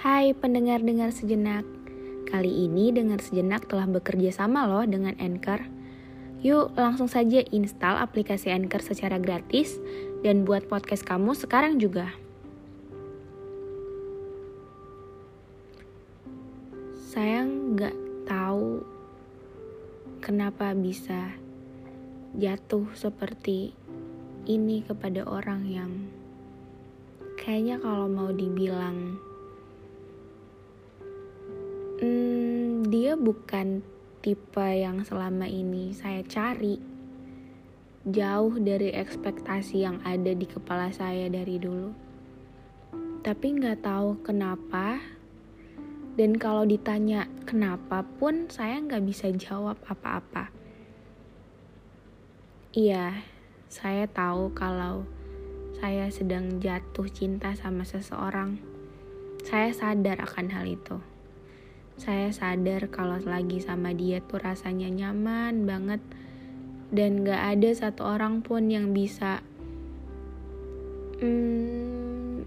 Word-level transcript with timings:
Hai 0.00 0.32
pendengar-dengar 0.32 1.12
sejenak, 1.12 1.60
kali 2.32 2.64
ini 2.64 2.88
dengar 2.88 3.20
sejenak 3.20 3.68
telah 3.68 3.84
bekerja 3.84 4.32
sama 4.32 4.64
loh 4.64 4.88
dengan 4.88 5.12
Anchor. 5.20 5.60
Yuk 6.40 6.72
langsung 6.72 7.04
saja 7.04 7.44
install 7.52 8.00
aplikasi 8.00 8.48
Anchor 8.48 8.80
secara 8.80 9.20
gratis 9.20 9.76
dan 10.24 10.48
buat 10.48 10.64
podcast 10.72 11.04
kamu 11.04 11.36
sekarang 11.36 11.76
juga. 11.76 12.08
Saya 17.12 17.44
nggak 17.44 18.24
tahu 18.24 18.80
kenapa 20.24 20.72
bisa 20.72 21.36
jatuh 22.40 22.88
seperti 22.96 23.76
ini 24.48 24.80
kepada 24.80 25.28
orang 25.28 25.68
yang 25.68 25.92
kayaknya 27.36 27.76
kalau 27.84 28.08
mau 28.08 28.32
dibilang 28.32 29.28
hmm, 32.00 32.88
dia 32.88 33.14
bukan 33.14 33.84
tipe 34.24 34.64
yang 34.64 35.04
selama 35.04 35.44
ini 35.46 35.92
saya 35.92 36.24
cari. 36.24 36.80
Jauh 38.08 38.56
dari 38.56 38.96
ekspektasi 38.96 39.84
yang 39.84 40.00
ada 40.02 40.32
di 40.32 40.48
kepala 40.48 40.88
saya 40.90 41.28
dari 41.28 41.60
dulu. 41.60 41.92
Tapi 43.20 43.46
nggak 43.60 43.84
tahu 43.84 44.24
kenapa. 44.24 45.00
Dan 46.16 46.36
kalau 46.40 46.64
ditanya 46.64 47.28
kenapa 47.44 48.02
pun 48.02 48.48
saya 48.48 48.80
nggak 48.80 49.04
bisa 49.04 49.28
jawab 49.36 49.76
apa-apa. 49.84 50.48
Iya 52.72 53.20
saya 53.70 54.10
tahu 54.10 54.50
kalau 54.50 55.06
saya 55.78 56.10
sedang 56.10 56.58
jatuh 56.58 57.06
cinta 57.06 57.54
sama 57.54 57.86
seseorang, 57.86 58.58
saya 59.46 59.70
sadar 59.70 60.26
akan 60.26 60.50
hal 60.50 60.66
itu. 60.66 60.98
Saya 62.00 62.32
sadar 62.32 62.88
kalau 62.88 63.20
lagi 63.28 63.60
sama 63.60 63.92
dia 63.92 64.24
tuh 64.24 64.40
rasanya 64.40 64.88
nyaman 64.88 65.68
banget 65.68 66.00
dan 66.88 67.28
gak 67.28 67.60
ada 67.60 67.70
satu 67.76 68.16
orang 68.16 68.40
pun 68.40 68.72
yang 68.72 68.96
bisa 68.96 69.44
hmm, 71.20 72.40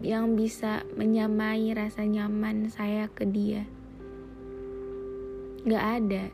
yang 0.00 0.32
bisa 0.32 0.80
menyamai 0.96 1.76
rasa 1.76 2.08
nyaman 2.08 2.72
saya 2.72 3.12
ke 3.12 3.28
dia. 3.28 3.68
Gak 5.68 5.84
ada 6.00 6.32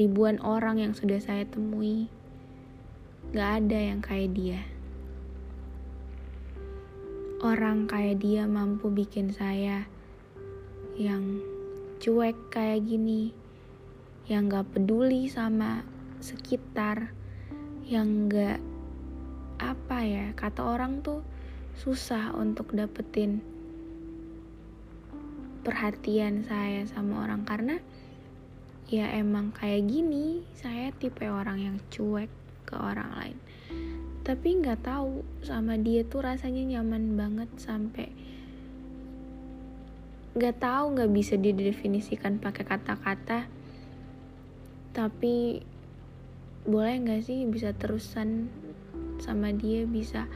ribuan 0.00 0.40
orang 0.40 0.80
yang 0.80 0.96
sudah 0.96 1.20
saya 1.20 1.44
temui 1.44 2.08
Gak 3.36 3.60
ada 3.60 3.76
yang 3.76 4.00
kayak 4.00 4.32
dia. 4.32 4.64
Orang 7.44 7.84
kayak 7.84 8.24
dia 8.24 8.48
mampu 8.48 8.88
bikin 8.88 9.36
saya 9.36 9.99
yang 11.00 11.40
cuek 11.96 12.36
kayak 12.52 12.84
gini, 12.84 13.32
yang 14.28 14.52
gak 14.52 14.68
peduli 14.76 15.32
sama 15.32 15.80
sekitar, 16.20 17.16
yang 17.88 18.28
gak 18.28 18.60
apa 19.56 19.98
ya, 20.04 20.26
kata 20.36 20.60
orang 20.60 21.00
tuh 21.00 21.24
susah 21.80 22.36
untuk 22.36 22.76
dapetin 22.76 23.40
perhatian 25.64 26.44
saya 26.44 26.84
sama 26.88 27.24
orang 27.24 27.44
karena 27.44 27.76
ya 28.88 29.12
emang 29.12 29.52
kayak 29.52 29.88
gini 29.88 30.44
saya 30.56 30.92
tipe 30.96 31.24
orang 31.28 31.60
yang 31.60 31.76
cuek 31.88 32.28
ke 32.68 32.76
orang 32.76 33.08
lain. 33.16 33.38
Tapi 34.20 34.60
nggak 34.60 34.84
tahu 34.84 35.24
sama 35.40 35.80
dia 35.80 36.04
tuh 36.04 36.20
rasanya 36.24 36.76
nyaman 36.76 37.16
banget 37.16 37.48
sampai 37.56 38.12
nggak 40.30 40.62
tahu 40.62 40.94
nggak 40.94 41.10
bisa 41.10 41.34
didefinisikan 41.34 42.38
pakai 42.38 42.62
kata-kata. 42.62 43.50
Tapi 44.94 45.58
boleh 46.66 46.94
nggak 47.02 47.26
sih 47.26 47.46
bisa 47.50 47.74
terusan 47.74 48.46
sama 49.18 49.50
dia 49.50 49.88
bisa 49.88 50.30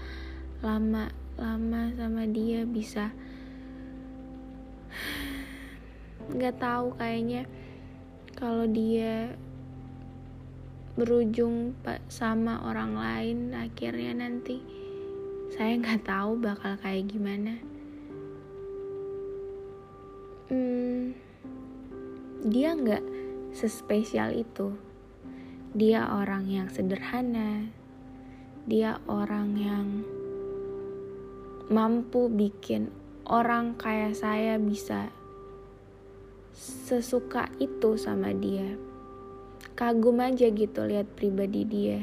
lama 0.64 1.14
lama 1.38 1.94
sama 1.94 2.26
dia 2.26 2.66
bisa? 2.66 3.14
Nggak 6.34 6.56
tahu 6.56 6.86
kayaknya. 6.96 7.44
Kalau 8.34 8.66
dia 8.66 9.30
berujung 10.94 11.74
sama 12.06 12.62
orang 12.70 12.94
lain 12.94 13.38
akhirnya 13.50 14.14
nanti 14.14 14.62
saya 15.50 15.74
nggak 15.74 16.06
tahu 16.06 16.38
bakal 16.38 16.78
kayak 16.78 17.10
gimana 17.10 17.58
hmm, 20.52 21.16
dia 22.44 22.76
nggak 22.76 23.04
sespesial 23.54 24.34
itu. 24.34 24.74
Dia 25.72 26.06
orang 26.10 26.44
yang 26.50 26.68
sederhana. 26.68 27.70
Dia 28.64 29.00
orang 29.08 29.48
yang 29.56 29.86
mampu 31.72 32.28
bikin 32.28 32.92
orang 33.24 33.72
kayak 33.80 34.12
saya 34.12 34.60
bisa 34.60 35.08
sesuka 36.54 37.48
itu 37.56 37.96
sama 37.96 38.36
dia. 38.36 38.76
Kagum 39.74 40.22
aja 40.22 40.52
gitu 40.52 40.86
lihat 40.86 41.08
pribadi 41.16 41.66
dia. 41.66 42.00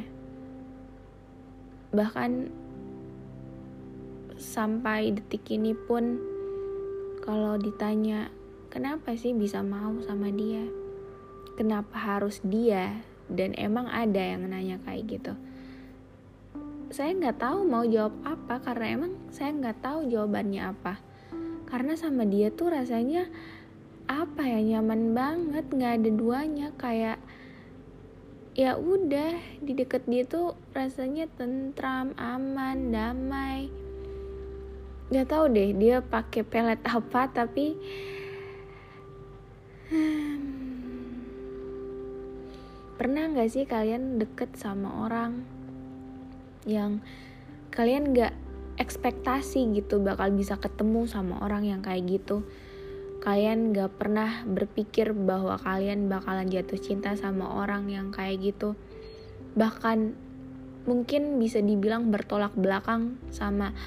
Bahkan 1.94 2.52
sampai 4.42 5.14
detik 5.16 5.46
ini 5.54 5.78
pun 5.78 6.31
kalau 7.22 7.54
ditanya 7.62 8.34
kenapa 8.74 9.14
sih 9.14 9.38
bisa 9.38 9.62
mau 9.62 9.94
sama 10.02 10.34
dia? 10.34 10.66
Kenapa 11.54 11.94
harus 12.18 12.42
dia? 12.42 13.06
Dan 13.30 13.54
emang 13.54 13.86
ada 13.86 14.18
yang 14.18 14.50
nanya 14.50 14.82
kayak 14.82 15.06
gitu. 15.06 15.34
Saya 16.90 17.14
nggak 17.14 17.38
tahu 17.38 17.64
mau 17.70 17.86
jawab 17.86 18.18
apa 18.26 18.60
karena 18.66 18.86
emang 18.98 19.14
saya 19.30 19.54
nggak 19.54 19.80
tahu 19.86 20.10
jawabannya 20.10 20.62
apa. 20.74 20.98
Karena 21.70 21.94
sama 21.94 22.26
dia 22.26 22.50
tuh 22.50 22.74
rasanya 22.74 23.30
apa 24.10 24.44
ya 24.44 24.60
nyaman 24.60 25.14
banget 25.14 25.66
nggak 25.70 25.94
ada 26.02 26.10
duanya. 26.10 26.68
Kayak 26.76 27.22
ya 28.58 28.76
udah 28.76 29.38
di 29.62 29.78
deket 29.78 30.10
dia 30.10 30.26
tuh 30.26 30.58
rasanya 30.76 31.30
tentram 31.38 32.18
aman 32.18 32.92
damai 32.92 33.72
nggak 35.12 35.28
tahu 35.28 35.52
deh 35.52 35.76
dia 35.76 36.00
pakai 36.00 36.42
pelet 36.48 36.80
apa 36.88 37.28
tapi 37.28 37.76
hmm, 39.92 40.40
pernah 42.96 43.28
nggak 43.28 43.50
sih 43.52 43.68
kalian 43.68 44.18
deket 44.18 44.56
sama 44.56 45.04
orang 45.04 45.44
yang 46.64 47.04
kalian 47.76 48.16
nggak 48.16 48.32
ekspektasi 48.82 49.78
gitu 49.78 50.02
bakal 50.02 50.34
bisa 50.34 50.58
ketemu 50.58 51.06
sama 51.06 51.38
orang 51.46 51.70
yang 51.70 51.82
kayak 51.86 52.08
gitu? 52.08 52.42
Kalian 53.22 53.78
gak 53.78 54.02
pernah 54.02 54.42
berpikir 54.50 55.14
bahwa 55.14 55.62
kalian 55.62 56.10
bakalan 56.10 56.50
jatuh 56.50 56.82
cinta 56.82 57.14
sama 57.14 57.62
orang 57.62 57.86
yang 57.86 58.10
kayak 58.10 58.42
gitu. 58.42 58.74
Bahkan 59.54 60.18
mungkin 60.90 61.38
bisa 61.38 61.62
dibilang 61.62 62.10
bertolak 62.10 62.58
belakang 62.58 63.22
sama 63.30 63.78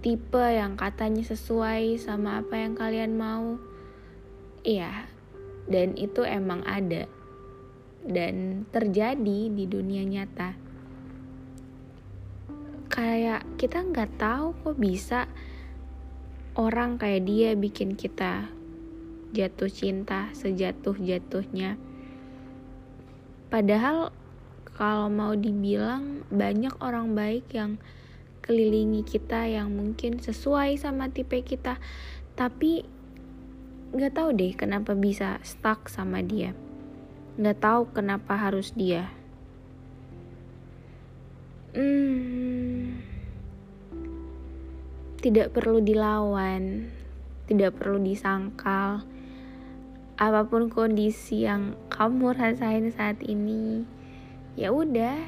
tipe 0.00 0.40
yang 0.40 0.76
katanya 0.80 1.24
sesuai 1.24 2.00
sama 2.00 2.40
apa 2.40 2.56
yang 2.56 2.74
kalian 2.76 3.16
mau 3.16 3.60
iya 4.64 5.08
dan 5.68 5.96
itu 5.96 6.24
emang 6.24 6.64
ada 6.64 7.04
dan 8.04 8.64
terjadi 8.72 9.40
di 9.52 9.64
dunia 9.68 10.04
nyata 10.04 10.56
kayak 12.90 13.44
kita 13.60 13.84
nggak 13.86 14.18
tahu 14.18 14.56
kok 14.64 14.76
bisa 14.80 15.30
orang 16.58 16.98
kayak 16.98 17.22
dia 17.24 17.54
bikin 17.54 17.94
kita 17.94 18.50
jatuh 19.30 19.70
cinta 19.70 20.28
sejatuh-jatuhnya. 20.34 21.78
Padahal 23.50 24.10
kalau 24.74 25.06
mau 25.10 25.34
dibilang 25.38 26.26
banyak 26.30 26.74
orang 26.82 27.14
baik 27.14 27.46
yang 27.54 27.78
kelilingi 28.50 29.06
kita 29.06 29.46
yang 29.46 29.70
mungkin 29.70 30.18
sesuai 30.18 30.74
sama 30.74 31.06
tipe 31.06 31.38
kita, 31.38 31.78
tapi 32.34 32.82
nggak 33.94 34.10
tahu 34.10 34.34
deh 34.34 34.58
kenapa 34.58 34.98
bisa 34.98 35.38
stuck 35.46 35.86
sama 35.86 36.18
dia. 36.18 36.50
Nggak 37.38 37.62
tahu 37.62 37.94
kenapa 37.94 38.34
harus 38.34 38.74
dia. 38.74 39.06
Hmm, 41.78 42.98
tidak 45.22 45.54
perlu 45.54 45.78
dilawan, 45.78 46.90
tidak 47.46 47.78
perlu 47.78 48.02
disangkal. 48.02 49.06
Apa 50.18 50.42
pun 50.50 50.66
kondisi 50.74 51.46
yang 51.46 51.78
kamu 51.86 52.34
rasain 52.34 52.90
saat 52.90 53.22
ini, 53.22 53.86
ya 54.58 54.74
udah, 54.74 55.22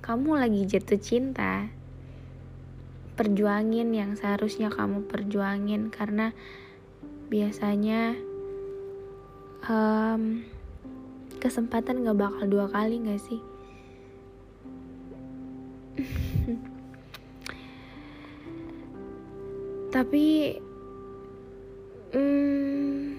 kamu 0.00 0.40
lagi 0.40 0.64
jatuh 0.64 0.96
cinta. 0.96 1.68
Perjuangin 3.16 3.90
yang 3.96 4.14
seharusnya 4.14 4.68
kamu 4.68 5.08
perjuangin. 5.08 5.88
Karena 5.90 6.30
biasanya 7.32 8.14
um, 9.66 10.44
kesempatan 11.40 12.04
gak 12.04 12.20
bakal 12.20 12.44
dua 12.46 12.68
kali 12.68 13.00
gak 13.02 13.18
sih? 13.18 13.40
Tapi 19.96 20.26
hmm, 22.12 23.16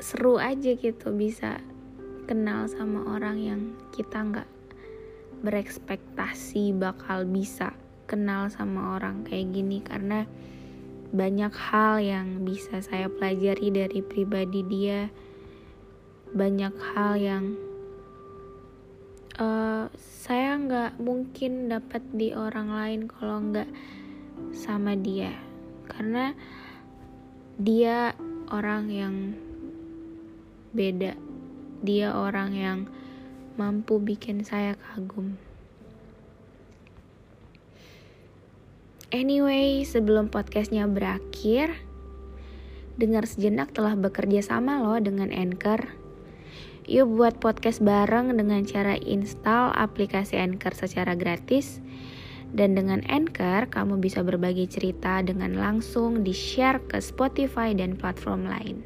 seru 0.00 0.40
aja 0.40 0.72
gitu 0.76 1.12
bisa 1.16 1.60
kenal 2.24 2.70
sama 2.70 3.16
orang 3.16 3.36
yang 3.42 3.60
kita 3.92 4.22
nggak 4.22 4.48
berekspektasi 5.42 6.72
bakal 6.76 7.24
bisa 7.24 7.72
kenal 8.10 8.50
sama 8.50 8.98
orang 8.98 9.22
kayak 9.22 9.54
gini 9.54 9.78
karena 9.78 10.26
banyak 11.10 11.50
hal 11.54 11.98
yang 11.98 12.42
bisa 12.42 12.82
saya 12.82 13.06
pelajari 13.06 13.70
dari 13.70 14.02
pribadi 14.02 14.66
dia. 14.66 15.10
Banyak 16.30 16.74
hal 16.94 17.12
yang 17.18 17.44
uh, 19.38 19.90
saya 19.98 20.54
nggak 20.58 21.02
mungkin 21.02 21.70
dapat 21.70 22.02
di 22.14 22.30
orang 22.30 22.70
lain 22.70 23.00
kalau 23.10 23.42
nggak 23.42 23.70
sama 24.54 24.94
dia. 24.98 25.34
Karena 25.90 26.34
dia 27.58 28.14
orang 28.50 28.84
yang 28.90 29.14
beda. 30.70 31.18
Dia 31.82 32.14
orang 32.14 32.50
yang 32.54 32.78
mampu 33.58 33.98
bikin 33.98 34.46
saya 34.46 34.78
kagum 34.78 35.49
anyway 39.10 39.82
sebelum 39.82 40.30
podcastnya 40.30 40.86
berakhir 40.86 41.74
dengar 42.98 43.26
sejenak 43.26 43.74
telah 43.74 43.98
bekerja 43.98 44.42
sama 44.42 44.82
loh 44.82 44.98
dengan 45.02 45.34
Anchor 45.34 46.00
Yuk 46.90 47.06
buat 47.14 47.38
podcast 47.38 47.78
bareng 47.86 48.34
dengan 48.34 48.66
cara 48.66 48.98
install 48.98 49.70
aplikasi 49.78 50.40
Anchor 50.40 50.74
secara 50.74 51.14
gratis 51.14 51.78
dan 52.50 52.74
dengan 52.74 53.06
Anchor, 53.06 53.70
kamu 53.70 54.02
bisa 54.02 54.26
berbagi 54.26 54.66
cerita 54.66 55.22
dengan 55.22 55.54
langsung 55.54 56.26
di-share 56.26 56.82
ke 56.82 56.98
Spotify 56.98 57.70
dan 57.70 57.94
platform 57.94 58.50
lain. 58.50 58.76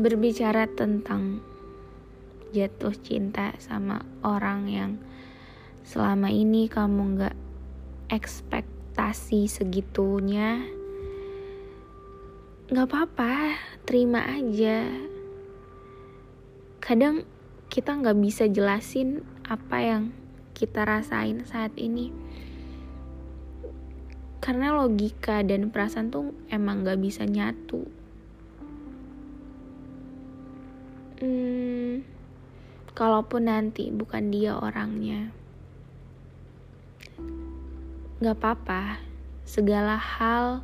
Berbicara 0.00 0.64
tentang 0.72 1.44
jatuh 2.56 2.96
cinta 3.04 3.52
sama 3.60 4.00
orang 4.24 4.60
yang 4.72 4.96
selama 5.82 6.30
ini 6.30 6.70
kamu 6.70 7.18
gak 7.18 7.36
ekspektasi 8.06 9.50
segitunya, 9.50 10.62
gak 12.70 12.86
apa-apa, 12.86 13.58
terima 13.82 14.22
aja. 14.22 14.86
Kadang 16.82 17.26
kita 17.72 17.94
nggak 17.94 18.18
bisa 18.20 18.44
jelasin 18.50 19.24
apa 19.46 19.78
yang 19.80 20.02
kita 20.52 20.84
rasain 20.84 21.42
saat 21.46 21.72
ini. 21.78 22.12
Karena 24.42 24.74
logika 24.74 25.40
dan 25.46 25.70
perasaan 25.70 26.10
tuh 26.10 26.34
emang 26.50 26.82
nggak 26.82 26.98
bisa 26.98 27.22
nyatu. 27.22 27.86
Hmm, 31.22 32.02
kalaupun 32.98 33.46
nanti 33.46 33.94
bukan 33.94 34.34
dia 34.34 34.58
orangnya 34.58 35.41
nggak 38.22 38.38
apa-apa 38.38 39.02
segala 39.42 39.98
hal 39.98 40.62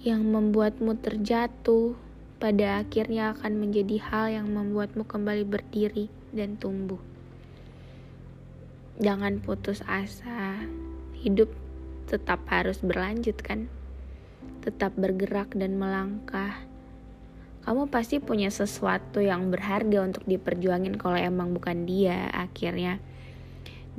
yang 0.00 0.24
membuatmu 0.24 0.96
terjatuh 0.96 1.92
pada 2.40 2.80
akhirnya 2.80 3.36
akan 3.36 3.60
menjadi 3.60 4.00
hal 4.00 4.32
yang 4.32 4.48
membuatmu 4.48 5.04
kembali 5.04 5.44
berdiri 5.44 6.08
dan 6.32 6.56
tumbuh. 6.56 6.96
Jangan 9.04 9.44
putus 9.44 9.84
asa, 9.84 10.64
hidup 11.20 11.52
tetap 12.08 12.40
harus 12.48 12.80
berlanjut 12.80 13.36
kan? 13.44 13.68
Tetap 14.64 14.96
bergerak 14.96 15.52
dan 15.52 15.76
melangkah. 15.76 16.56
Kamu 17.68 17.92
pasti 17.92 18.16
punya 18.16 18.48
sesuatu 18.48 19.20
yang 19.20 19.52
berharga 19.52 20.08
untuk 20.08 20.24
diperjuangin 20.24 20.96
kalau 20.96 21.20
emang 21.20 21.52
bukan 21.52 21.84
dia 21.84 22.32
akhirnya. 22.32 22.96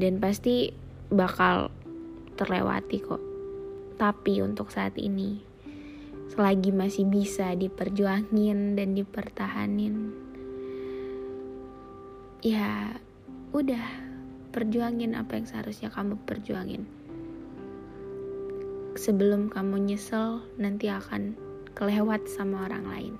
Dan 0.01 0.17
pasti 0.17 0.73
bakal 1.13 1.69
terlewati 2.41 2.97
kok. 3.05 3.21
Tapi 4.01 4.41
untuk 4.41 4.73
saat 4.73 4.97
ini, 4.97 5.37
selagi 6.33 6.73
masih 6.73 7.05
bisa 7.05 7.53
diperjuangin 7.53 8.73
dan 8.73 8.97
dipertahanin 8.97 10.15
ya 12.41 12.97
udah 13.53 13.85
perjuangin 14.49 15.13
apa 15.13 15.37
yang 15.37 15.45
seharusnya 15.45 15.93
kamu 15.93 16.17
perjuangin 16.25 16.89
sebelum 18.97 19.53
kamu 19.53 19.93
nyesel 19.93 20.41
nanti 20.57 20.89
akan 20.89 21.37
kelewat 21.77 22.25
sama 22.25 22.65
orang 22.65 22.89
lain 22.89 23.13